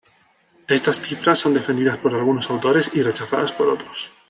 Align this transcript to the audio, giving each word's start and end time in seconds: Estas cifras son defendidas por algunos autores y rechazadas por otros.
Estas 0.67 0.99
cifras 0.99 1.37
son 1.37 1.53
defendidas 1.53 1.99
por 1.99 2.15
algunos 2.15 2.49
autores 2.49 2.89
y 2.95 3.03
rechazadas 3.03 3.51
por 3.51 3.69
otros. 3.69 4.09